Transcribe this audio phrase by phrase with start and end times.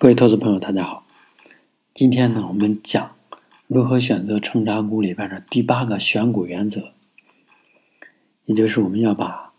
[0.00, 1.04] 各位投资朋友，大家好。
[1.92, 3.16] 今天呢，我们讲
[3.66, 6.92] 如何选择成长股里边的第八个选股原则，
[8.44, 9.52] 也就是我们要把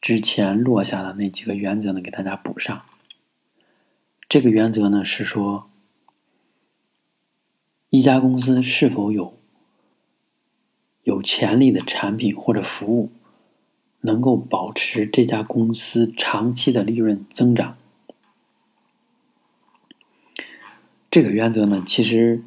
[0.00, 2.82] 之前落下的那几个原则呢，给大家补上。
[4.28, 5.68] 这个原则呢是说，
[7.90, 9.34] 一家公司是否有
[11.02, 13.10] 有潜力的产品或者服务，
[14.02, 17.76] 能够保持这家公司长期的利润增长。
[21.16, 22.42] 这个原则呢，其实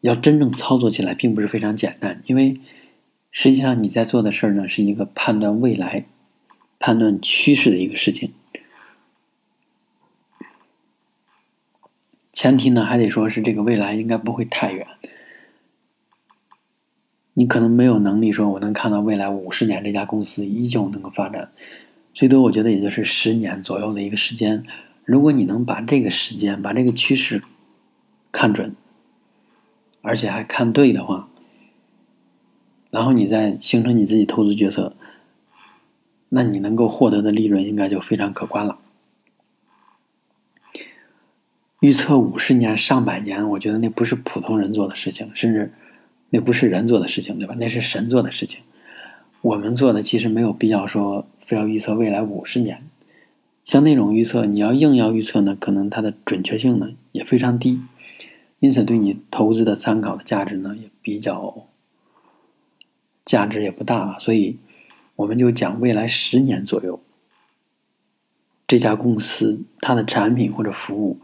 [0.00, 2.58] 要真正操作起来并不是非常简单，因为
[3.30, 6.06] 实际上你在做的事儿呢，是一个判断未来、
[6.80, 8.32] 判断趋势的一个事情。
[12.32, 14.84] 前提呢，还得说是这个未来应该不会太远。
[17.34, 21.52] 你可能没有能力说我能看到未来五十年这家公司依旧能够发展，
[22.12, 24.66] 最多我觉得也就是十年左右的一个时间。
[25.04, 27.42] 如果你能把这个时间、把这个趋势
[28.32, 28.74] 看准，
[30.02, 31.28] 而且还看对的话，
[32.90, 34.96] 然后你再形成你自己投资决策，
[36.28, 38.78] 那你能够获得的利润应该就非常可观了。
[41.80, 45.70] 预测五十年、上百年，我觉得那不是普通人做的事情，甚至
[46.30, 47.54] 那不是人做的事情，对吧？
[47.58, 48.62] 那是神做的事情。
[49.42, 52.88] 我们做的其实没有必要说非要预测未来五十年。
[53.64, 57.80] 像那种预测，你要硬要预测呢，可能它的准确性呢也非常低，
[58.60, 61.66] 因此对你投资的参考的价值呢也比较
[63.24, 64.58] 价值也不大，所以
[65.16, 67.00] 我们就讲未来十年左右，
[68.66, 71.18] 这家公司它的产品或者服务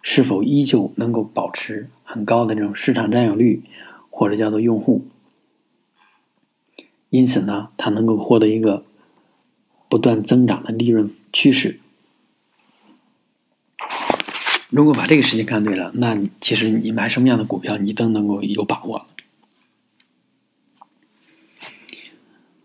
[0.00, 3.62] 是否依旧能够保持很高的这种市场占有率，
[4.08, 5.04] 或者叫做用户，
[7.10, 8.84] 因此呢，它能够获得一个
[9.92, 11.78] 不断增长的利润趋势。
[14.70, 19.06] 如果把这个事情看对了，那其实你买什么样的股票，你都能够有把握。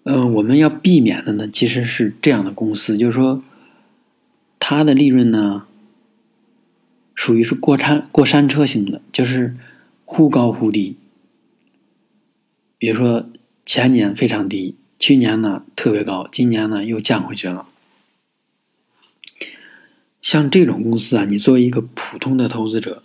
[0.03, 3.43] 嗯，我们要避免的呢，其实是这样的公司，就是说，
[4.57, 5.67] 它的利润呢，
[7.13, 9.57] 属于是过山过山车型的，就是
[10.05, 10.95] 忽高忽低。
[12.77, 13.27] 比如说
[13.65, 17.67] 前年非常低，去年呢特别高，今年呢又降回去了。
[20.21, 23.03] 像这种公司啊，你作为一个普通的投资者，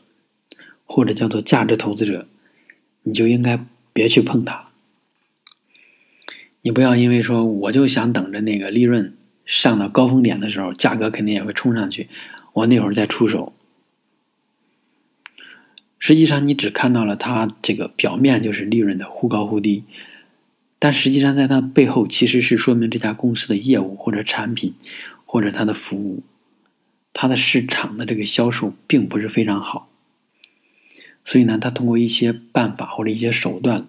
[0.87, 2.27] 或者叫做价值投资者，
[3.03, 4.65] 你就应该别去碰它。
[6.63, 12.09] 你不要因为说我就想等着那个利润上到高峰点的时候，价格肯定也会冲上去，
[12.53, 13.53] 我那会儿再出手。
[15.99, 19.85] 实际上，你只看到了它这个表面就是利润的忽高忽低，
[20.83, 24.75] 但实际上在它背后其实是说明这家公司的业务或者产品
[25.27, 26.25] 或者它的服务。
[27.13, 29.89] 它的市场的这个销售并不是非常好，
[31.25, 33.87] 所以呢，它通过一些办法或者一些手段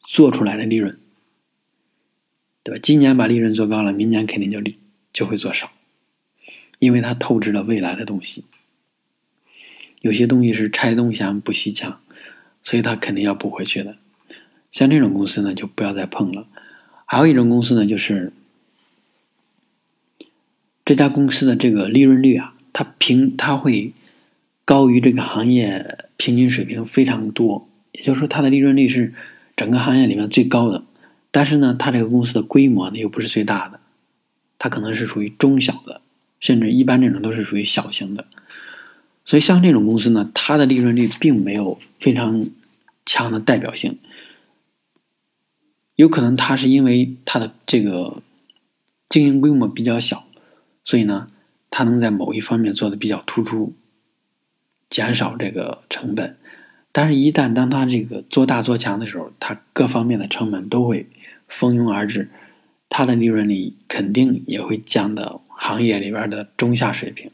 [0.00, 0.98] 做出来的利润，
[2.62, 2.80] 对吧？
[2.82, 4.76] 今年把利润做高了，明年肯定就利
[5.14, 5.70] 就会做少，
[6.78, 8.44] 因为它透支了未来的东西。
[10.02, 12.02] 有些东西是拆东墙补西墙，
[12.62, 13.96] 所以它肯定要补回去的。
[14.76, 16.46] 像这种公司呢，就不要再碰了。
[17.06, 18.32] 还有一种公司呢，就是。
[20.84, 23.92] 这家公司的这个利润率啊，它平它会
[24.64, 29.12] 高于这个行业平均水平非常多，也就是说它的利润率是
[29.56, 30.84] 整个行业里面最高的。
[31.32, 33.80] 但是呢，它这个公司的规模呢又不是最大的，
[34.58, 36.02] 它可能是属于中小的，
[36.38, 38.26] 甚至一般这种都是属于小型的。
[39.24, 42.48] 所以像这种公司呢，它的利润率并没有非常
[43.04, 43.98] 强的代表性，
[45.96, 48.22] 有可能它是因为它的这个
[49.08, 50.24] 经营规模比较小。
[50.84, 51.28] 所以呢，
[51.68, 53.74] 它能在某一方面做的比较突出，
[54.88, 56.36] 减少这个成本。
[56.92, 61.06] 但是，一旦当它这个做大做强的时候，它各方面的成本都会
[61.48, 62.30] 蜂拥而至，
[62.88, 67.30] 它的利润率肯定也会降到行业里边的中下水平。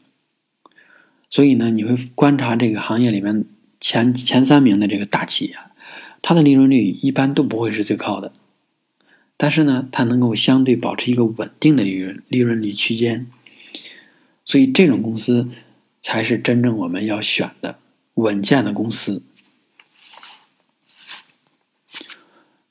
[1.29, 3.45] 所以呢，你会观察这个行业里面
[3.79, 5.55] 前前三名的这个大企业，
[6.21, 8.33] 它的利润率一般都不会是最高的，
[9.37, 13.27] 但是呢，它能够相对保持一个稳定的利润利润率区间。
[14.45, 15.47] 所以，这种公司
[16.01, 17.79] 才是真正我们要选的
[18.15, 19.21] 稳健的公司。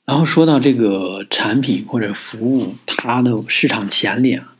[0.05, 4.55] 然后说到这个产品或者服务，它的市场潜力啊，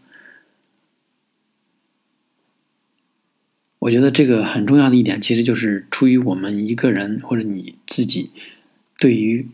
[3.80, 8.32] 我觉得这个很重要的一点，其实就是出于我们一个人或者你自己
[8.98, 9.48] 对于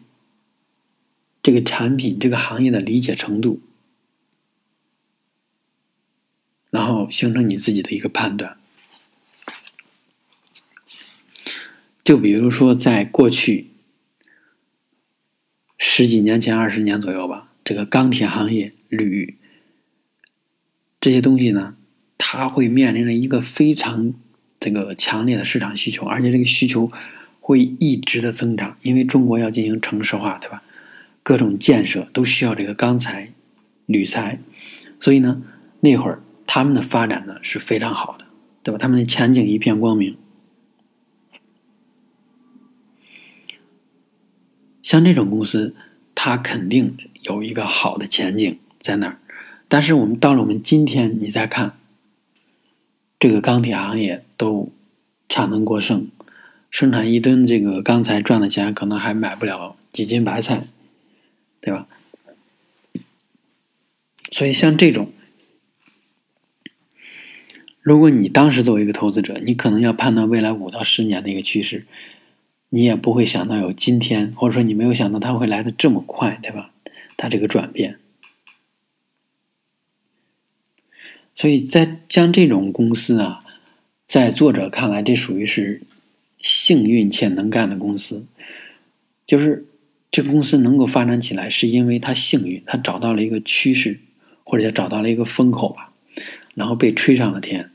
[1.41, 3.62] 这个产品、这个行业的理解程度。
[6.69, 8.57] 然后形成你自己的一个判断。
[12.03, 13.71] 就比如说在过去
[15.77, 19.38] 十几年前、二十年左右吧，这个钢铁行业、铝
[21.01, 21.75] 这些东西呢，
[22.18, 24.13] 它会面临着一个非常
[24.59, 26.89] 这个强烈的市场需求，而且这个需求
[27.39, 30.63] 会一直的增长，因为中国要进行城市化，对吧？
[31.29, 33.33] 各种建设都需要这个钢材、
[33.85, 34.39] 铝材，
[34.99, 35.43] 所以呢，
[35.79, 38.25] 那会儿他们的发展呢是非常好的，
[38.63, 38.79] 对吧？
[38.79, 40.17] 他们的前景一片光明。
[44.81, 45.75] 像这种公司，
[46.15, 49.19] 它肯定有一个好的前景在那儿。
[49.67, 51.77] 但是我们到了我们今天，你再看，
[53.19, 54.71] 这个钢铁行业都
[55.27, 56.07] 产能过剩，
[56.71, 60.63] 生产一吨这个钢材赚的钱，可能还买不了几斤白菜。
[61.61, 61.88] 对吧？
[64.31, 65.11] 所以像这种，
[67.81, 71.88] 如果你当时作为一个投资者，你可能要判断未来五到十年的一个趋势，
[72.69, 76.71] 你也不会想到有今天，或者说你没有想到它会来的这么快，对吧？
[77.17, 77.97] 它这个转变，
[81.33, 83.44] 所以在像这种公司啊，
[84.06, 85.81] 在作者看来，这属于是
[86.39, 88.25] 幸运且能干的公司，
[89.25, 89.65] 就是。
[90.11, 94.00] 这个公司能够发展起来，是因为它幸运，它找到了一个趋势，
[94.44, 95.94] 或者叫找到了一个风口吧，
[96.56, 97.69] 然后被吹上了天。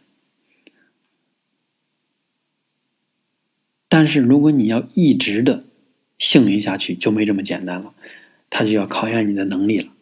[3.89, 5.65] 但是，如果你要一直的
[6.19, 7.95] 幸运下去，就没这么简单了，
[8.51, 9.93] 它就要考验你的能力了。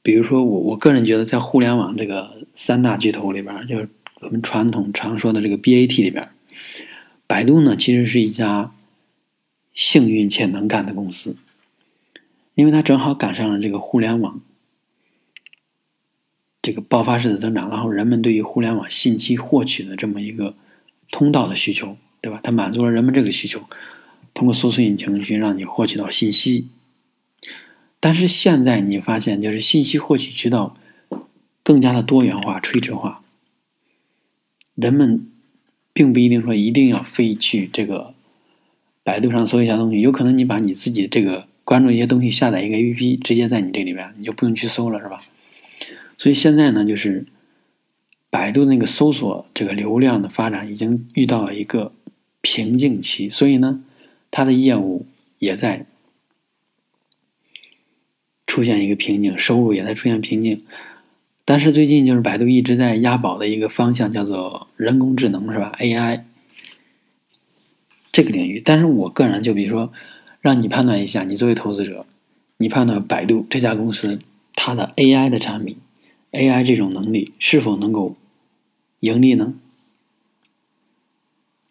[0.00, 3.90] 比如说，我我个人觉得，在互联网这个三大巨头里边，就是
[4.22, 6.30] 我们传统常说的这个 BAT 里边，
[7.26, 8.73] 百度呢，其实是一家。
[9.74, 11.36] 幸运且能干的公司，
[12.54, 14.40] 因为它正好赶上了这个互联网
[16.62, 20.54] 这个爆发式的增长，然后人们对于互联网信息获取的这么一个
[21.10, 22.40] 通道的需求，对吧？
[22.42, 23.64] 它满足了人们这个需求，
[24.32, 26.68] 通过搜索引擎去让你获取到信息。
[27.98, 30.76] 但是现在你发现，就是信息获取渠道
[31.62, 33.24] 更加的多元化、垂直化，
[34.76, 35.30] 人们
[35.92, 38.13] 并不一定说一定要非去这个。
[39.04, 45.20] 百度上搜一下东西，有可能你把你自己这个关注一些东西下载一个 APP，直接在你这里边，你就不用去搜了，是吧？
[46.16, 47.26] 所以现在呢，就是
[48.30, 51.92] 百度那个搜索这个流量的发展已经遇到了一个
[52.40, 53.84] 瓶颈期，所以呢，
[54.30, 55.06] 它的业务
[55.38, 55.84] 也在
[58.46, 60.64] 出现一个瓶颈，收入也在出现瓶颈。
[61.44, 66.22] 但是最近就是百度一直在押宝的一个方向叫做人工智能，是吧？AI。
[68.14, 69.92] 这个领域，但是我个人就比如说，
[70.40, 72.06] 让你判断一下，你作为投资者，
[72.58, 74.20] 你判断百度这家公司
[74.54, 75.78] 它的 AI 的产品
[76.30, 78.14] ，AI 这种能力是否能够
[79.00, 79.54] 盈利呢？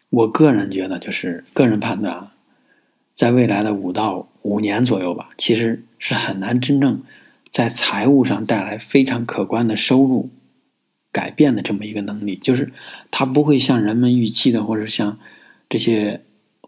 [0.10, 2.34] 我个人觉得，就是个人判断啊，
[3.14, 7.04] 在未来的五到五年左右吧，其实是很难真正
[7.52, 10.30] 在财务上带来非常可观的收入
[11.14, 12.74] 改变的这么一个能力，就是
[13.12, 15.18] 它不会像人们预期的，或者像
[15.70, 16.20] 这些。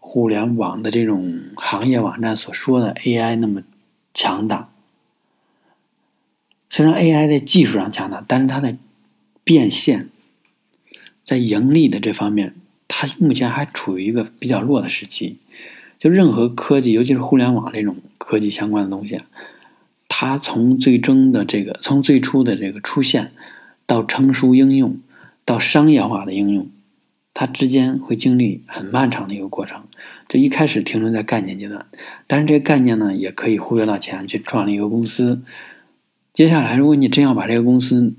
[0.08, 3.62] 互联网的这种行业网站所说的 AI 那么
[4.14, 4.70] 强大，
[6.70, 8.76] 虽然 AI 在技术上强大，但是它的
[9.42, 10.08] 变现，
[11.24, 12.54] 在盈利的这方面，
[12.88, 15.38] 它目前还处于一个比较弱的时期。
[15.98, 19.20] 就任何科技，尤其是互联网这种科技相关的东西，
[20.08, 23.32] 它从最终的这个，从最初的这个出现，
[23.86, 25.00] 到成熟应用，
[25.44, 26.70] 到商业化的应用。
[27.38, 29.88] 它之间会经历很漫长的一个过程，
[30.26, 31.84] 这一开始停留在概念阶段，
[32.26, 35.42] 但是这个概念呢，也可以忽悠到钱去创立一个公司。
[36.32, 38.14] 接下来，如果你真要把这个公司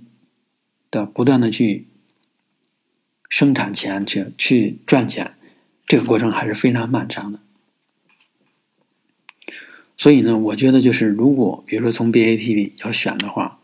[0.92, 1.88] 的不断的去
[3.28, 5.34] 生产钱，去去赚钱，
[5.88, 7.40] 这个过程还是非常漫长的。
[9.98, 13.60] 所以呢，我觉得就是如果比如说从 BAT 里要选的话，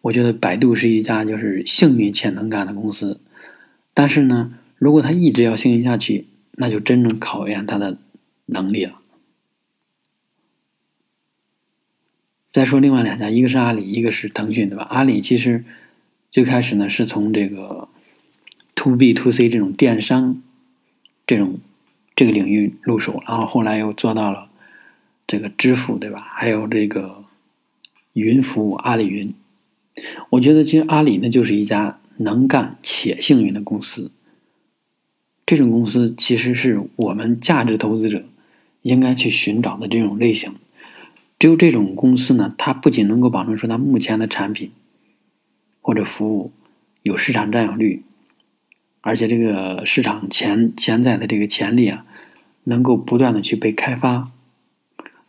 [0.00, 3.20] 我觉得百度是一家就是幸运且能干的公司，
[3.92, 4.52] 但是呢。
[4.78, 7.98] 如果他一直要幸运下去，那就真正考验他的
[8.44, 9.00] 能力了。
[12.50, 14.84] 再说另外两家，一个是阿里，一个是腾讯，对吧？
[14.88, 15.64] 阿里其实
[16.30, 17.88] 最开始呢是从这个
[18.74, 20.42] to B to C 这种电商
[21.26, 21.58] 这种
[22.14, 24.48] 这个领域入手，然后后来又做到了
[25.26, 26.20] 这个支付，对吧？
[26.20, 27.24] 还有这个
[28.14, 29.34] 云服务，阿里云。
[30.30, 34.10] 我觉得其实阿里呢就是一家能干且幸运的公司。
[35.46, 38.24] 这种公司其实是我们价值投资者
[38.82, 40.56] 应该去寻找的这种类型。
[41.38, 44.72] 只有这种公司呢，它不仅能够保证说它目前的产品
[45.80, 46.50] 或者服务
[47.02, 48.02] 有市场占有率，
[49.02, 52.04] 而且这个市场潜潜在的这个潜力啊，
[52.64, 54.32] 能够不断的去被开发。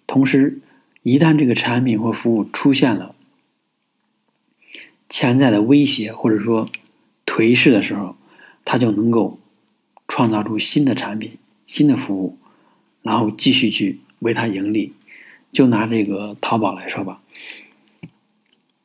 [0.08, 0.60] 同时，
[1.04, 3.14] 一旦这个产品或服务出现了
[5.10, 6.70] 潜在的威胁或者说
[7.26, 8.16] 颓势的时候，
[8.66, 9.38] 它就能够
[10.18, 12.40] 创造出新的产品、新的服务，
[13.04, 14.94] 然后继续去为它盈利。
[15.52, 17.22] 就拿这个淘宝来说吧，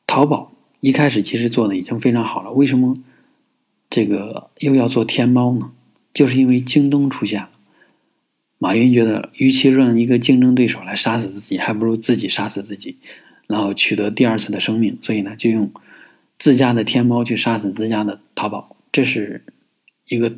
[0.05, 2.95] 淘宝一开始其实做的已经非常好了，为什么
[3.89, 5.71] 这个又要做天猫呢？
[6.13, 7.49] 就是因为京东出现了。
[8.59, 12.97] 马云觉得，与其让一个竞争对手来杀死自己，还不如自己杀死自己，
[13.47, 14.99] 然后取得第二次的生命。
[15.01, 15.73] 所以呢，就用
[16.37, 18.75] 自家的天猫去杀死自家的淘宝。
[18.91, 19.43] 这是
[20.07, 20.31] 一个，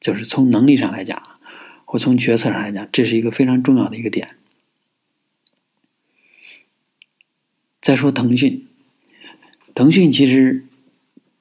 [0.00, 1.22] 就是从能力上来讲，
[1.84, 4.36] 或从决策上来讲，这是一个非常重要的一个点。
[7.80, 8.66] 再说腾讯，
[9.74, 10.64] 腾讯其实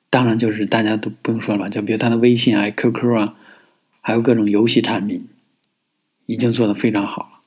[0.10, 3.36] 当然就是大家都不用说了吧，就比如它的微信啊、QQ 啊，
[4.02, 5.28] 还有各种游戏产品。
[6.26, 7.42] 已经做的非常好了，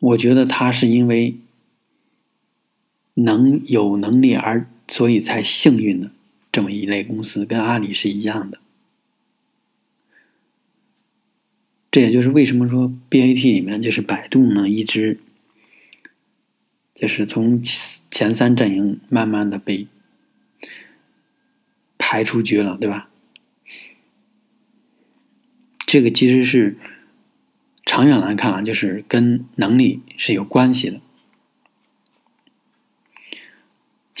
[0.00, 1.38] 我觉得他是因为
[3.14, 6.10] 能有能力而所以才幸运的
[6.52, 8.60] 这么一类公司，跟阿里是一样的。
[11.90, 15.18] 这也就是为什么说 BAT 里面就是百度呢，一直
[16.94, 19.86] 就是从前三阵营慢慢的被
[21.98, 23.08] 排出局了，对吧？
[25.86, 26.78] 这个其实是
[27.84, 31.00] 长远来看啊，就是跟能力是有关系的。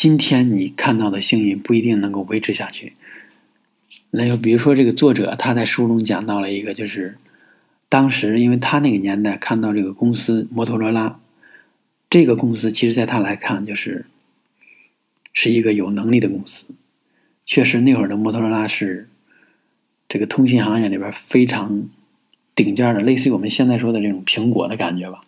[0.02, 2.94] 今天你看到的幸运不一定能够维持下去。
[4.10, 7.18] 那就比如说这个作者他在书中讲到了一个，就是
[7.88, 11.20] 当时因为他那个年代看到这个公司摩托罗拉，
[12.10, 14.06] 这个公司其实在他来看就是
[15.32, 16.64] 是一个有能力的公司。
[17.46, 19.08] 确实那会儿的摩托罗拉是。
[20.08, 21.88] 这个通信行业里边非常
[22.56, 25.22] 顶尖的，类似于我们现在说的这种苹果的感觉吧，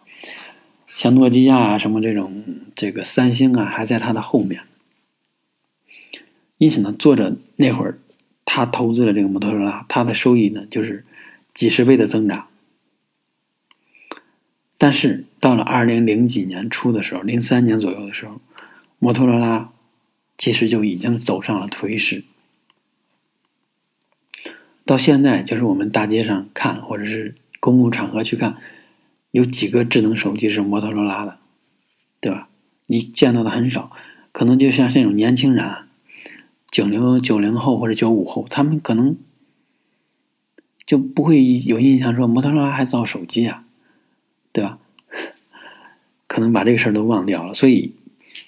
[0.97, 4.63] 像诺基亚啊什么这种，这个三星啊还在它的后面。
[6.57, 7.99] 因此呢，作者那会儿
[8.45, 11.05] 他投资了这个摩托罗拉，他的收益呢就是
[11.53, 12.47] 几十倍的增长。
[14.79, 18.41] 但是到了二零零几年初的时候，零三年左右的时候，
[18.99, 19.73] 摩托罗拉
[20.39, 22.25] 其实就已经走上了颓势。
[24.85, 28.59] 到现在，就是我们大街上看，或者是公共场合去看，
[29.35, 31.39] 有几个智能手机是摩托罗拉的，
[32.21, 32.49] 对吧？
[32.87, 33.91] 你见到的很少，
[34.31, 35.75] 可能就像这种年轻人，
[36.71, 39.17] 九零九零后或者九五后，他们可能
[40.87, 43.65] 就不会有印象说摩托罗拉还造手机啊，
[44.53, 44.79] 对吧？
[46.29, 47.97] 可能把这个事儿都忘掉了，所以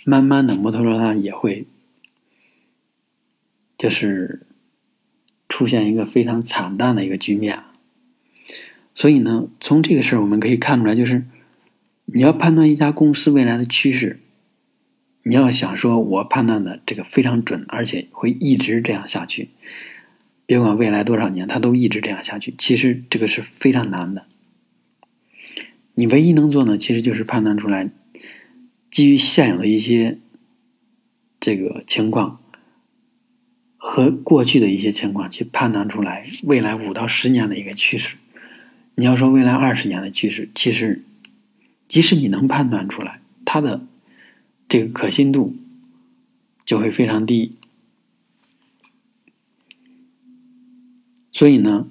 [0.05, 1.67] 慢慢的摩托罗拉也会，
[3.77, 4.43] 就是。
[5.49, 7.63] 出现一个非常惨淡的一个局面，
[8.97, 11.25] 所以呢，从这个事儿我们可以看出来，就是
[12.07, 14.19] 你要判断一家公司未来的趋势，
[15.23, 19.51] 你要想说我判断的这个非常准，而且会一直这样下去，
[20.47, 22.55] 别管未来多少年，它都一直这样下去。
[22.59, 24.25] 其实这个是非常难的。
[25.95, 27.91] 你唯一能做呢，其实就是判断出来，
[28.91, 30.19] 基于现有的一些
[31.39, 32.41] 这个情况。
[33.79, 38.17] 和过去的一些情况去判断出来未来五到十年的一个趋势。
[38.97, 41.05] 你要说未来二十年的趋势，其实
[41.87, 43.87] 即使你能判断出来，它的
[44.69, 45.55] 这个可信度
[46.65, 47.57] 就会非常低。
[51.31, 51.87] 所以呢，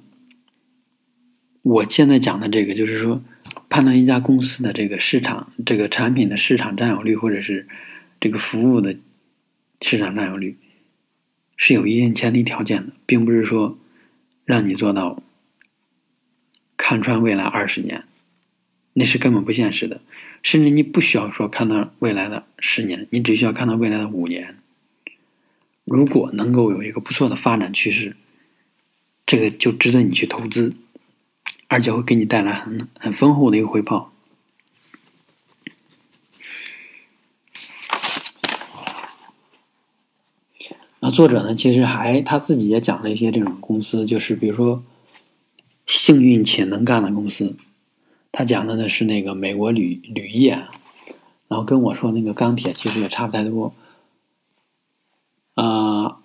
[1.61, 3.21] 我现在讲的这个就是说，
[3.69, 7.67] 判断一家公司的这个市场、这个产品的市场占有率，或者是
[8.19, 8.97] 这个服务的
[9.81, 10.57] 市场占有率。
[11.57, 13.77] 是有一定前提条件的，并不是说
[14.43, 15.21] 让你做到
[16.77, 18.03] 看穿未来二十年，
[18.93, 20.01] 那是根本不现实的。
[20.43, 24.57] 甚至你不需要说看到未来的十年，你只需要看到未来的五年。
[25.83, 28.15] 如果能够有一个不错的发展趋势，
[29.25, 30.75] 这个就值得你去投资，
[31.67, 34.11] 而且会给你带来很很丰厚的一个回报。
[40.99, 41.53] 那作者呢？
[41.53, 44.83] 其实还他自己也讲了一些这种公司，就是比如说
[45.85, 47.55] 幸运且能干的公司。
[48.31, 50.65] 他讲的呢是那个美国铝铝业，
[51.47, 53.73] 然后跟我说那个钢铁其实也差不太多。
[55.53, 56.17] 啊，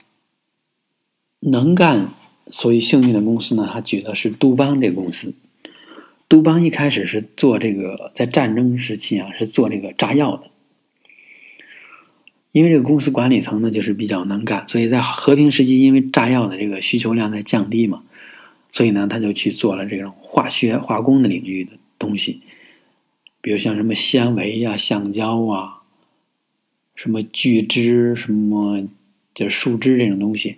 [1.39, 2.09] 能干
[2.49, 5.35] 所以幸运的公司呢，他举的是杜邦这个公司。
[6.29, 10.45] 杜邦一开始是做这个，在战争时期啊是做这个炸药的。
[12.53, 18.03] 因为这个公司管理层呢就是比较能干，所以在和平时期，因为炸药的这个需求量在降低嘛，
[18.73, 22.41] 所以呢他就去做了这种化学化工的领域的东西，
[23.41, 25.83] 比如像什么纤维呀、橡胶啊，
[26.95, 28.87] 什么聚酯、什么
[29.35, 30.57] 就是树脂这种东西。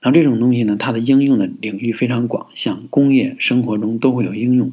[0.00, 4.70] 然后这种东西呢，它的应用的领域非常广，像工业、生活中都会有应用，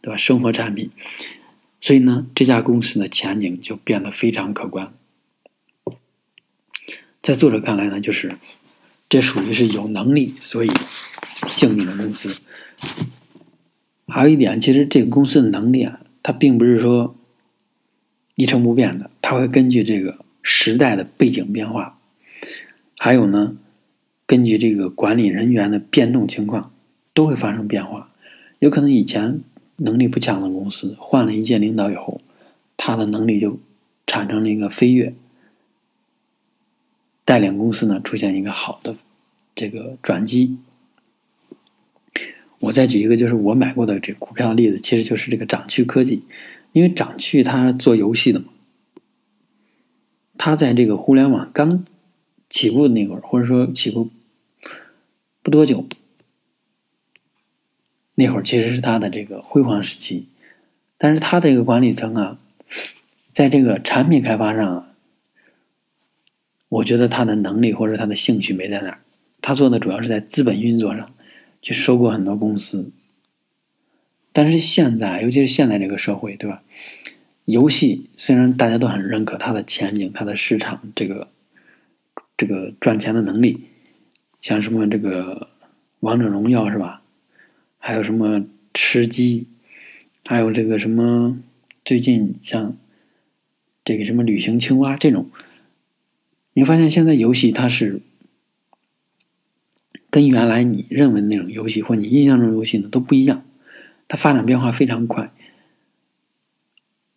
[0.00, 0.16] 对吧？
[0.16, 0.90] 生活产品，
[1.80, 4.92] 所以呢，这家公司的前景就变得非常可观。
[7.20, 8.36] 在作者看来呢，就是
[9.08, 10.70] 这属于是有能力所以
[11.46, 12.40] 幸运的公司。
[14.06, 17.14] 还有一点，其实这个公司的能力啊，它并不是说
[18.34, 21.98] 一成不变的，它会根据这个时代的背景变化，
[22.96, 23.56] 还有呢。
[24.26, 26.70] 根据这个管理人员的变动情况，
[27.14, 28.10] 都会发生变化。
[28.58, 29.40] 有可能以前
[29.76, 32.20] 能力不强的公司，换了一届领导以后，
[32.76, 33.58] 他的能力就
[34.06, 35.14] 产生了一个飞跃，
[37.28, 38.96] 带领公司呢出现一个好的
[39.54, 40.56] 这个转机。
[42.58, 46.22] 我再举一个，就是我买过的这股票的例子，其实就是这个掌趣科技，
[46.72, 48.46] 因为掌趣它做游戏的嘛，
[50.38, 51.84] 它在这个互联网刚
[52.48, 54.08] 起步的那会儿，或者说起步。
[55.42, 55.86] 不多久，
[58.14, 60.28] 那会儿其实是他的这个辉煌时期，
[60.96, 62.38] 但是他这个管理层啊，
[63.32, 64.87] 在这个产品开发上啊，
[66.68, 68.98] 我觉得他的能力或者他的兴趣没在那儿，
[69.40, 71.14] 他做的主要是在资本运作上，
[71.62, 72.90] 去收购很多公司。
[74.32, 76.62] 但是现在，尤其是现在这个社会，对吧？
[77.44, 81.28] 游戏虽然大家都很认可它的前景，它的市场这个
[82.36, 83.64] 这个赚钱的能力。
[84.42, 85.48] 像什么这个
[86.00, 87.02] 王者荣耀是吧？
[87.78, 88.44] 还有什么
[88.74, 89.46] 吃鸡，
[90.26, 91.42] 还有这个什么
[91.84, 92.76] 最近像
[93.84, 95.30] 这个什么旅行青蛙这种，
[96.58, 98.02] 你发现现在游戏它是
[100.10, 103.44] 跟原来你认为那种游戏或你印象中游戏呢都不一样，
[104.08, 105.30] 它发展变化非常快，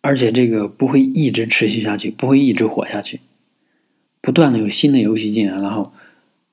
[0.00, 3.18] 而且这个不会一直持续下去，不会一直火下去，
[4.20, 5.92] 不断的有新的游戏进来，然后。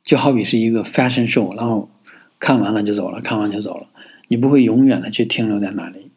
[0.04, 1.92] 就好比是一个 fashion show，然后
[2.40, 3.88] 看完了就走了，看完就走了，
[4.28, 6.10] 你不会永远的去停留在那里，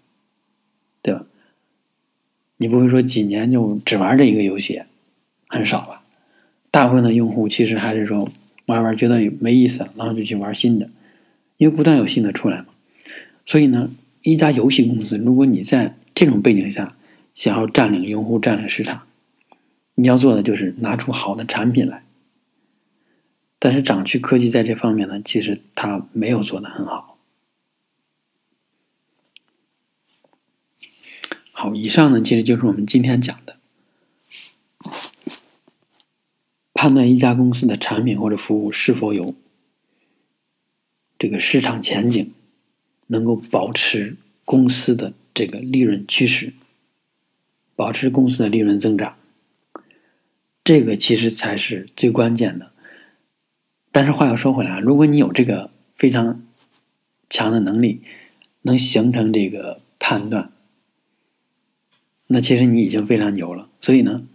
[1.02, 1.26] 对吧？
[2.56, 4.80] 你不会说几年就只玩这一个游戏，
[5.48, 6.01] 很少吧？
[6.72, 8.32] 大部分的用户其实还是说
[8.66, 10.88] 玩玩觉得没意思，然后就去玩新的，
[11.58, 12.66] 因为不断有新的出来嘛。
[13.44, 16.96] 所以呢，一家游戏公司，如果你在这种背景下
[17.34, 19.02] 想要占领用户、占领市场，
[19.94, 22.04] 你要做的就是拿出好的产品来。
[23.58, 27.18] 但是掌趣科技在这方面呢，其实它没有做的很好。
[31.52, 33.56] 好，以上呢其实就是我们今天讲的，
[36.82, 39.36] 判断一家公司的产品或者服务是否有
[41.16, 42.32] 这个市场前景，
[43.06, 46.52] 能够保持公司的这个利润趋势，
[47.76, 49.14] 保持公司的利润增长，
[50.64, 52.72] 这个其实才是最关键的。
[53.92, 56.44] 但是话又说回来啊，如果你有这个非常
[57.30, 58.00] 强的能力，
[58.62, 60.50] 能形成这个判断，
[62.26, 63.68] 那其实你已经非常牛了。
[63.80, 64.26] 所以呢，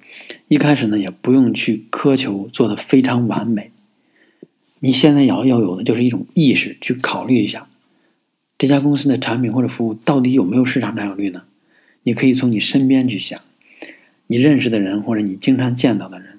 [0.47, 3.71] 一开始呢也不用去苛求做的非常完美。
[4.79, 7.67] 你现在要要有的就是一种意识，去考虑一下
[8.57, 11.43] 这家公司的产品或者服务到底有没有市场占有率呢？
[12.03, 13.41] 你可以从你身边去想，
[14.27, 16.37] 你认识的人或者你经常见到的人。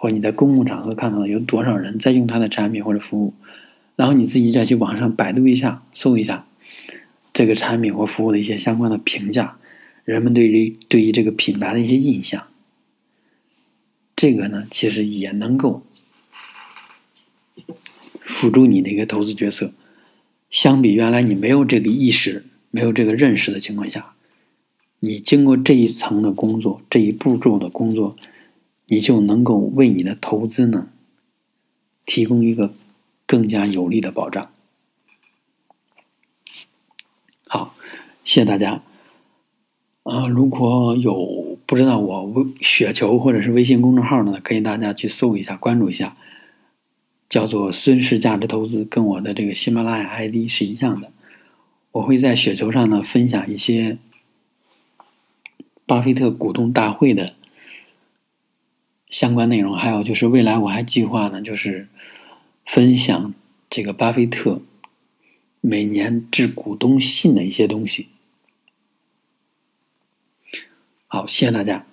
[0.00, 3.34] 或者你在公共场合看到的有多少人在用他的产品或者服务，
[3.96, 6.46] 然后你自己再去网上百度一下、搜一下
[7.32, 9.56] 这个产品或服务的一些相关的评价，
[10.04, 12.46] 人们对于对于这个品牌的一些印象，
[14.18, 15.82] 这个呢其实也能够
[18.26, 19.72] 辅助你的一个投资决策。
[20.50, 24.14] 相比原来你没有这个意识、没有这个认识的情况下，
[24.98, 28.16] 你经过这一层的工作、这一步骤的工作。
[28.90, 30.88] 你就能够为你的投资呢
[32.06, 32.72] 提供一个
[33.26, 34.50] 更加有力的保障。
[37.48, 37.74] 好，
[38.24, 38.82] 谢谢大家。
[40.04, 41.37] 啊，如果有
[41.68, 46.16] 不知道我微雪球或者是微信公众号呢，可以大家去搜一下，关注一下，
[47.28, 51.12] 叫做孙氏价值投资，跟我的这个喜马拉雅 ID 是一样的。
[51.92, 53.98] 我会在雪球上呢分享一些
[55.84, 57.34] 巴菲特股东大会的。
[59.10, 61.86] 相关内容，还有就是未来我还计划呢，就是
[62.64, 63.34] 分享
[63.68, 64.62] 这个巴菲特
[65.60, 68.08] 每年致股东信的一些东西。
[71.10, 71.84] 好，谢谢大家。